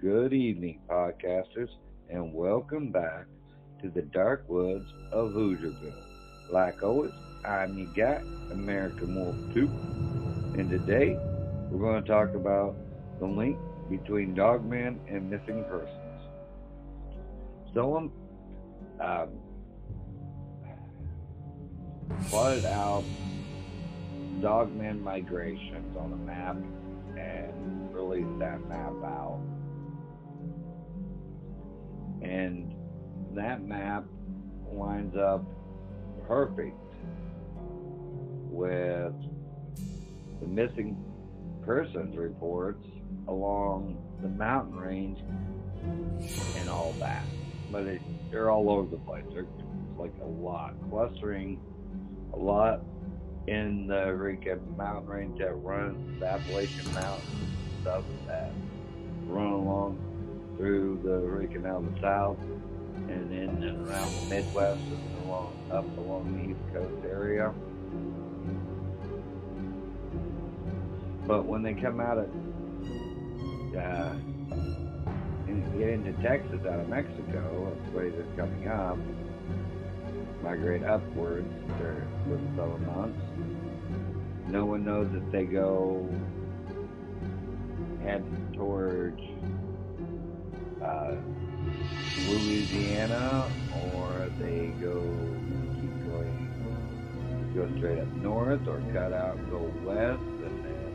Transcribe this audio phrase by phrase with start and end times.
[0.00, 1.70] Good evening, podcasters,
[2.10, 3.24] and welcome back
[3.80, 6.02] to the dark woods of Hoosierville.
[6.50, 7.12] Like always,
[7.46, 8.20] I'm your guy,
[8.50, 9.60] American Wolf 2,
[10.60, 11.16] and today
[11.70, 12.76] we're going to talk about
[13.20, 13.56] the link
[13.88, 16.20] between dogmen and missing persons.
[17.72, 18.10] Someone
[19.00, 19.30] um,
[22.28, 23.04] plotted out
[24.42, 26.56] Dogman migrations on a map
[27.16, 29.40] and released that map out
[32.22, 32.74] and
[33.34, 34.04] that map
[34.72, 35.44] lines up
[36.26, 36.76] perfect
[38.50, 39.12] with
[40.40, 40.96] the missing
[41.64, 42.86] persons reports
[43.28, 45.18] along the mountain range
[46.56, 47.24] and all that.
[47.70, 49.24] But it, they're all over the place.
[49.32, 49.46] There's
[49.98, 51.60] like a lot clustering,
[52.32, 52.82] a lot
[53.46, 58.50] in the Eureka mountain range that runs the Appalachian Mountains and stuff that
[59.26, 60.05] run along
[60.56, 62.38] through the Erie Canal to the south,
[63.08, 67.52] and then and around the Midwest and along up along the East Coast area.
[71.26, 72.28] But when they come out of
[73.76, 74.14] uh,
[75.48, 78.96] and get into Texas out of Mexico, that's the way they're coming up,
[80.42, 83.20] migrate upwards for the summer months.
[84.48, 86.08] No one knows if they go
[88.02, 89.20] head towards
[91.06, 91.16] uh,
[92.28, 93.50] Louisiana,
[93.94, 95.00] or they go
[95.80, 100.92] keep going, go straight up north, or cut out go west, and then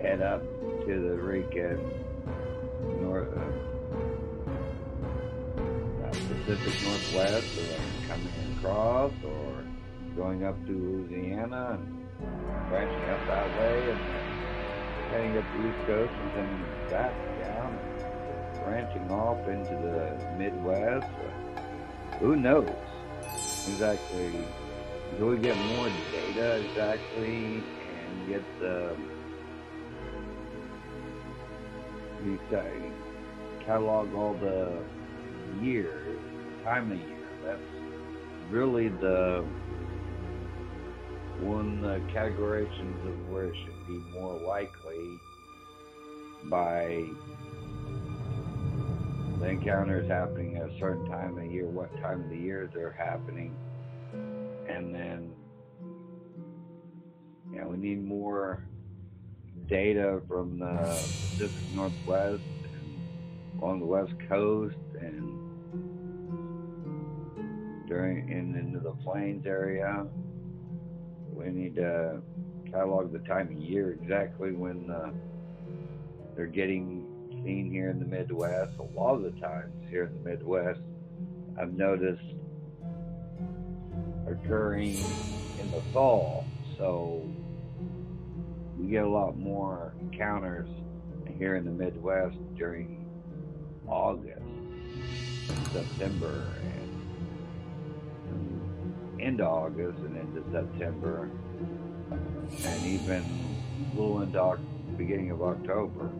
[0.00, 0.42] head up
[0.86, 1.78] to the Rican
[3.00, 3.40] north, uh,
[6.04, 9.64] uh, Pacific Northwest, or coming across, or
[10.16, 14.00] going up to Louisiana and branching up that way, and
[15.10, 16.50] heading up the East Coast, and then
[16.90, 17.78] back down
[18.66, 21.06] branching off into the Midwest.
[22.18, 22.68] Who knows
[23.68, 24.32] exactly?
[25.20, 28.96] Do we get more data exactly and get the
[32.24, 32.72] we say
[33.64, 34.82] catalog all the
[35.62, 36.18] years,
[36.64, 37.28] time of year.
[37.44, 37.60] That's
[38.50, 39.44] really the
[41.38, 45.20] one the categorizations of where it should be more likely
[46.44, 47.04] by
[49.38, 52.36] the encounter is happening at a certain time of the year, what time of the
[52.36, 53.54] year they're happening,
[54.68, 55.30] and then
[57.52, 58.64] you know we need more
[59.68, 65.36] data from the Pacific Northwest and along the West Coast and
[67.86, 70.06] during and into the Plains area.
[71.32, 72.22] We need to
[72.70, 75.10] catalog the time of year exactly when uh,
[76.34, 77.05] they're getting
[77.46, 80.80] here in the Midwest, a lot of the times here in the Midwest,
[81.60, 82.24] I've noticed
[84.26, 84.96] occurring
[85.60, 86.44] in the fall.
[86.76, 87.22] So
[88.76, 90.68] we get a lot more encounters
[91.38, 93.06] here in the Midwest during
[93.86, 94.42] August,
[95.72, 96.42] September,
[98.28, 101.30] and into August and into September,
[102.10, 106.10] and even a little into the beginning of October.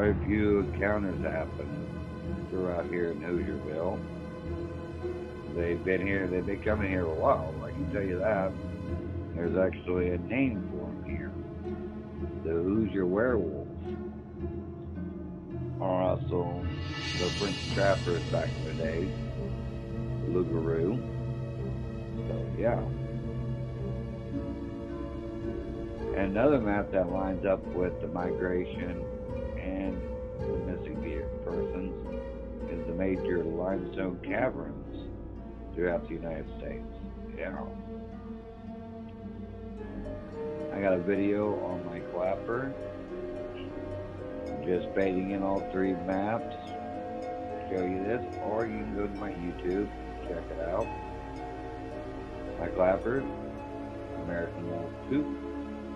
[0.00, 4.00] Quite a few encounters happen throughout here in Hoosierville.
[5.54, 8.50] They've been here, they've been coming here a while, I can tell you that.
[9.34, 11.30] There's actually a name for them here.
[12.44, 13.68] The Hoosier Werewolves.
[15.78, 16.64] Or also
[17.18, 19.08] the French Trappers back in the day.
[20.28, 20.96] Loup-garou.
[22.26, 22.82] So, yeah.
[26.16, 29.04] another map that lines up with the migration
[33.00, 35.08] major limestone caverns
[35.74, 36.84] throughout the United States.
[37.34, 37.56] Yeah.
[40.74, 42.74] I got a video on my clapper
[44.66, 46.54] just fading in all three maps
[47.70, 49.88] show you this or you can go to my YouTube
[50.28, 50.86] check it out
[52.58, 53.24] my clappers
[54.24, 55.50] American Wolf 2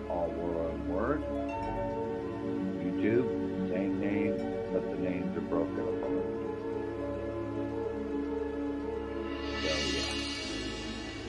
[0.09, 2.04] all one word.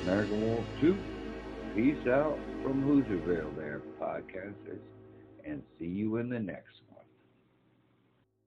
[0.07, 0.97] American Wolf 2,
[1.75, 4.79] peace out from Hoosierville there, podcasters,
[5.45, 6.86] and see you in the next one.